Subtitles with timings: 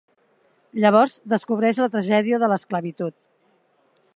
[0.85, 3.19] Llavors descobreix la tragèdia de l'esclavitud.